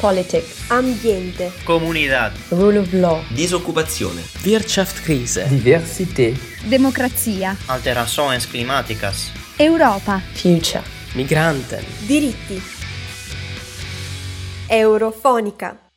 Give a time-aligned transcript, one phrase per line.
[0.00, 6.38] Politics, ambiente, comunità, rule of law, disoccupazione, Wirtschaftskrise, diversità,
[6.68, 10.82] democrazia, alterações climáticas, Europa, future,
[11.14, 12.60] migranten, diritti.
[14.68, 15.90] Eurofonica.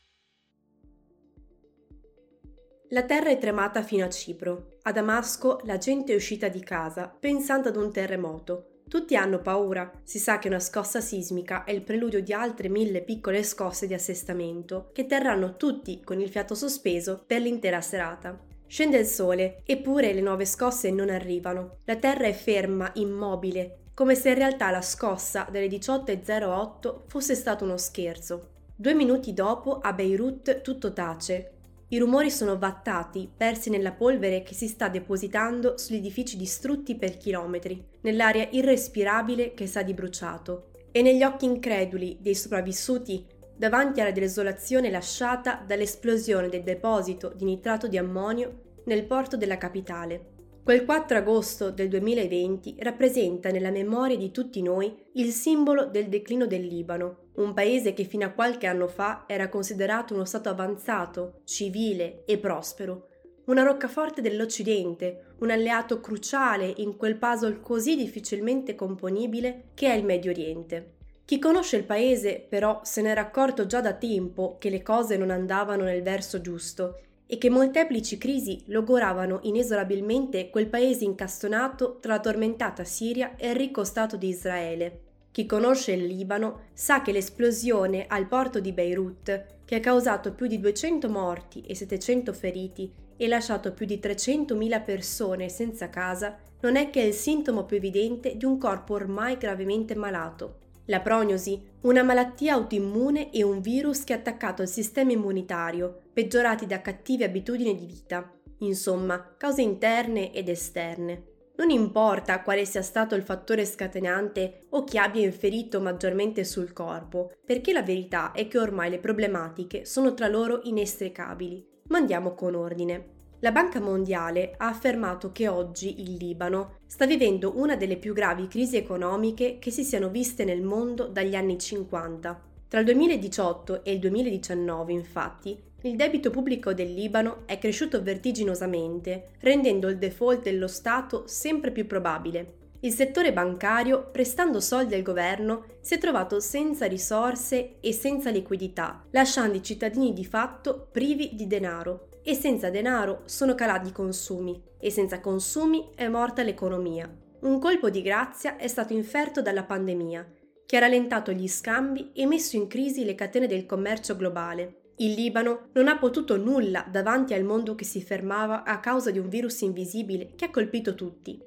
[2.92, 4.78] La terra è tremata fino a Cipro.
[4.84, 8.79] A Damasco la gente è uscita di casa pensando ad un terremoto.
[8.90, 13.04] Tutti hanno paura, si sa che una scossa sismica è il preludio di altre mille
[13.04, 18.36] piccole scosse di assestamento che terranno tutti con il fiato sospeso per l'intera serata.
[18.66, 21.78] Scende il sole, eppure le nuove scosse non arrivano.
[21.86, 27.66] La terra è ferma, immobile, come se in realtà la scossa delle 18.08 fosse stato
[27.66, 28.50] uno scherzo.
[28.76, 31.59] Due minuti dopo a Beirut tutto tace,
[31.92, 37.18] i rumori sono vattati, persi nella polvere che si sta depositando sugli edifici distrutti per
[37.18, 44.12] chilometri, nell'aria irrespirabile che sa di bruciato, e negli occhi increduli dei sopravvissuti davanti alla
[44.12, 50.38] desolazione lasciata dall'esplosione del deposito di nitrato di ammonio nel porto della capitale.
[50.70, 56.46] Quel 4 agosto del 2020 rappresenta nella memoria di tutti noi il simbolo del declino
[56.46, 61.42] del Libano, un paese che fino a qualche anno fa era considerato uno Stato avanzato,
[61.44, 63.08] civile e prospero,
[63.46, 70.06] una roccaforte dell'Occidente, un alleato cruciale in quel puzzle così difficilmente componibile che è il
[70.06, 70.98] Medio Oriente.
[71.26, 75.32] Chi conosce il paese però se n'era accorto già da tempo che le cose non
[75.32, 77.00] andavano nel verso giusto
[77.32, 83.56] e che molteplici crisi logoravano inesorabilmente quel paese incastonato tra la tormentata Siria e il
[83.56, 85.02] ricco Stato di Israele.
[85.30, 90.48] Chi conosce il Libano sa che l'esplosione al porto di Beirut, che ha causato più
[90.48, 96.78] di 200 morti e 700 feriti e lasciato più di 300.000 persone senza casa, non
[96.78, 100.56] è che il sintomo più evidente di un corpo ormai gravemente malato.
[100.90, 106.66] La prognosi, una malattia autoimmune e un virus che ha attaccato il sistema immunitario, peggiorati
[106.66, 108.34] da cattive abitudini di vita.
[108.62, 111.26] Insomma, cause interne ed esterne.
[111.58, 117.34] Non importa quale sia stato il fattore scatenante o chi abbia inferito maggiormente sul corpo,
[117.46, 121.68] perché la verità è che ormai le problematiche sono tra loro inestricabili.
[121.90, 123.18] Ma andiamo con ordine.
[123.42, 128.50] La Banca Mondiale ha affermato che oggi il Libano sta vivendo una delle più gravi
[128.50, 132.42] crisi economiche che si siano viste nel mondo dagli anni 50.
[132.68, 139.30] Tra il 2018 e il 2019, infatti, il debito pubblico del Libano è cresciuto vertiginosamente,
[139.40, 142.56] rendendo il default dello Stato sempre più probabile.
[142.82, 149.06] Il settore bancario, prestando soldi al governo, si è trovato senza risorse e senza liquidità,
[149.12, 154.62] lasciando i cittadini di fatto privi di denaro e senza denaro sono calati i consumi
[154.80, 157.12] e senza consumi è morta l'economia.
[157.40, 160.28] Un colpo di grazia è stato inferto dalla pandemia,
[160.68, 164.92] che ha rallentato gli scambi e messo in crisi le catene del commercio globale.
[164.98, 169.18] Il Libano non ha potuto nulla davanti al mondo che si fermava a causa di
[169.18, 171.42] un virus invisibile che ha colpito tutti.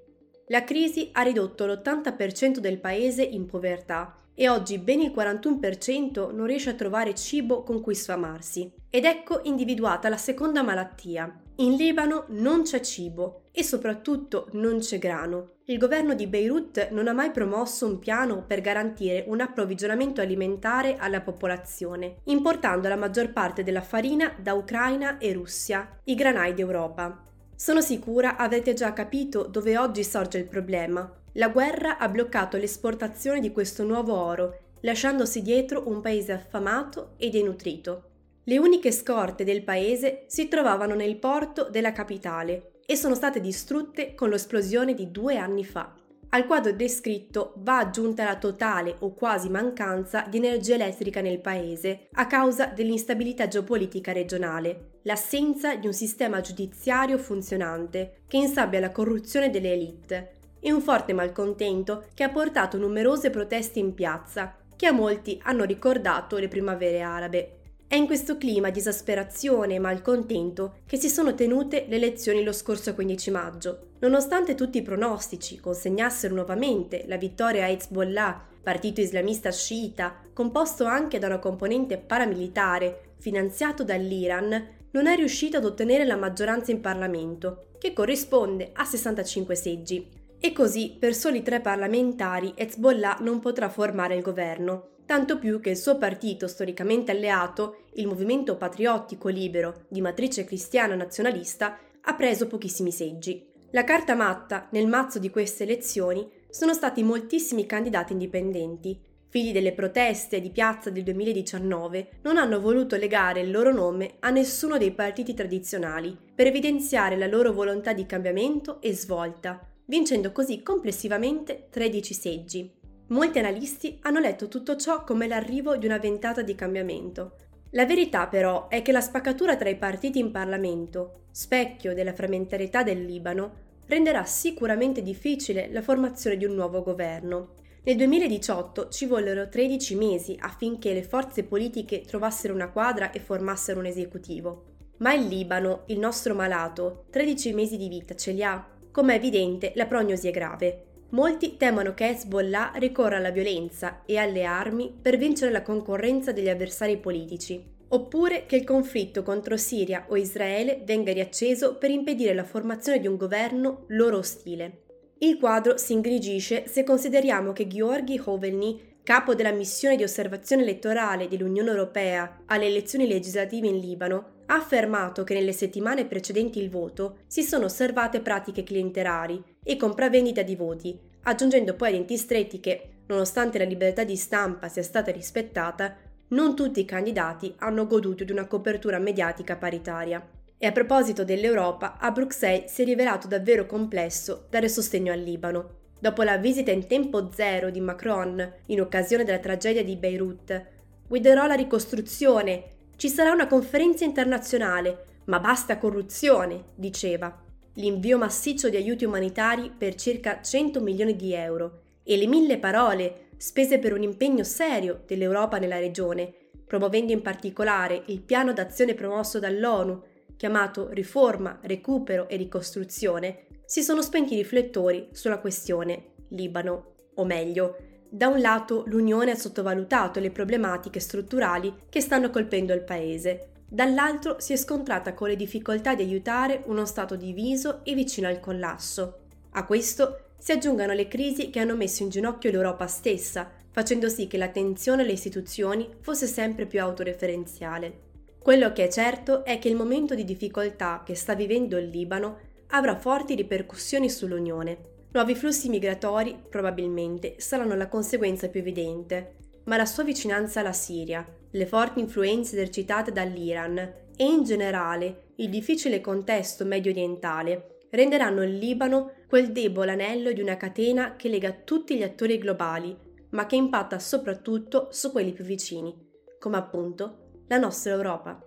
[0.49, 6.47] La crisi ha ridotto l'80% del paese in povertà e oggi ben il 41% non
[6.47, 8.73] riesce a trovare cibo con cui sfamarsi.
[8.91, 11.41] Ed ecco individuata la seconda malattia.
[11.57, 15.57] In Libano non c'è cibo e soprattutto non c'è grano.
[15.67, 20.97] Il governo di Beirut non ha mai promosso un piano per garantire un approvvigionamento alimentare
[20.97, 27.23] alla popolazione, importando la maggior parte della farina da Ucraina e Russia, i granai d'Europa.
[27.55, 31.22] Sono sicura avete già capito dove oggi sorge il problema.
[31.37, 37.31] La guerra ha bloccato l'esportazione di questo nuovo oro, lasciandosi dietro un paese affamato e
[37.31, 38.11] denutrito.
[38.45, 44.15] Le uniche scorte del paese si trovavano nel porto della capitale e sono state distrutte
[44.15, 45.95] con l'esplosione di due anni fa.
[46.35, 52.09] Al quadro descritto va aggiunta la totale o quasi mancanza di energia elettrica nel paese
[52.13, 59.49] a causa dell'instabilità geopolitica regionale, l'assenza di un sistema giudiziario funzionante che insabbia la corruzione
[59.49, 64.93] delle elite e un forte malcontento che ha portato numerose proteste in piazza, che a
[64.93, 67.57] molti hanno ricordato le primavere arabe.
[67.89, 72.53] È in questo clima di esasperazione e malcontento che si sono tenute le elezioni lo
[72.53, 73.89] scorso 15 maggio.
[73.99, 81.19] Nonostante tutti i pronostici consegnassero nuovamente la vittoria a Hezbollah, partito islamista sciita, composto anche
[81.19, 87.67] da una componente paramilitare, finanziato dall'Iran, non è riuscito ad ottenere la maggioranza in Parlamento,
[87.79, 90.21] che corrisponde a 65 seggi.
[90.45, 95.71] E così per soli tre parlamentari Hezbollah non potrà formare il governo, tanto più che
[95.71, 102.49] il suo partito storicamente alleato, il Movimento Patriottico Libero di matrice cristiana nazionalista, ha preso
[102.49, 103.47] pochissimi seggi.
[103.71, 109.75] La carta matta nel mazzo di queste elezioni sono stati moltissimi candidati indipendenti, figli delle
[109.75, 114.91] proteste di piazza del 2019, non hanno voluto legare il loro nome a nessuno dei
[114.91, 122.15] partiti tradizionali per evidenziare la loro volontà di cambiamento e svolta, vincendo così complessivamente 13
[122.15, 122.73] seggi.
[123.09, 127.37] Molti analisti hanno letto tutto ciò come l'arrivo di una ventata di cambiamento.
[127.73, 132.83] La verità però è che la spaccatura tra i partiti in Parlamento, specchio della frammentarietà
[132.83, 137.57] del Libano, renderà sicuramente difficile la formazione di un nuovo governo.
[137.83, 143.79] Nel 2018 ci vollero 13 mesi affinché le forze politiche trovassero una quadra e formassero
[143.79, 144.65] un esecutivo.
[145.01, 148.73] Ma il Libano, il nostro malato, 13 mesi di vita ce li ha?
[148.93, 150.85] Come è evidente, la prognosi è grave.
[151.13, 156.51] Molti temono che Hezbollah ricorra alla violenza e alle armi per vincere la concorrenza degli
[156.51, 162.45] avversari politici, oppure che il conflitto contro Siria o Israele venga riacceso per impedire la
[162.45, 164.83] formazione di un governo loro ostile.
[165.21, 171.29] Il quadro si ingrigisce se consideriamo che Gheorghi Hovelny, capo della missione di osservazione elettorale
[171.29, 177.21] dell'Unione Europea alle elezioni legislative in Libano, ha affermato che nelle settimane precedenti il voto
[177.27, 182.89] si sono osservate pratiche clientelari e compravendita di voti, aggiungendo poi a denti stretti che,
[183.07, 185.97] nonostante la libertà di stampa sia stata rispettata,
[186.29, 190.23] non tutti i candidati hanno goduto di una copertura mediatica paritaria.
[190.59, 195.81] E a proposito dell'Europa, a Bruxelles si è rivelato davvero complesso dare sostegno al Libano.
[195.99, 200.67] Dopo la visita in tempo zero di Macron in occasione della tragedia di Beirut,
[201.09, 202.65] guiderò la ricostruzione,
[203.03, 207.37] ci sarà una conferenza internazionale, ma basta corruzione, diceva.
[207.75, 213.31] L'invio massiccio di aiuti umanitari per circa 100 milioni di euro e le mille parole
[213.39, 216.33] spese per un impegno serio dell'Europa nella regione,
[216.65, 220.01] promuovendo in particolare il piano d'azione promosso dall'ONU,
[220.37, 227.79] chiamato Riforma, Recupero e Ricostruzione, si sono spenti i riflettori sulla questione Libano, o meglio,
[228.15, 234.37] da un lato l'Unione ha sottovalutato le problematiche strutturali che stanno colpendo il Paese, dall'altro
[234.39, 239.21] si è scontrata con le difficoltà di aiutare uno Stato diviso e vicino al collasso.
[239.53, 244.27] A questo si aggiungano le crisi che hanno messo in ginocchio l'Europa stessa, facendo sì
[244.27, 248.01] che l'attenzione alle istituzioni fosse sempre più autoreferenziale.
[248.39, 252.41] Quello che è certo è che il momento di difficoltà che sta vivendo il Libano
[252.73, 259.85] avrà forti ripercussioni sull'Unione Nuovi flussi migratori, probabilmente, saranno la conseguenza più evidente, ma la
[259.85, 263.77] sua vicinanza alla Siria, le forti influenze esercitate dall'Iran
[264.17, 270.41] e in generale il difficile contesto medio orientale renderanno il Libano quel debole anello di
[270.41, 272.97] una catena che lega tutti gli attori globali,
[273.31, 275.95] ma che impatta soprattutto su quelli più vicini,
[276.39, 278.43] come appunto la nostra Europa.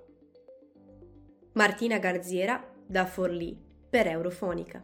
[1.53, 3.56] Martina Garziera da Forlì
[3.88, 4.83] per Eurofonica.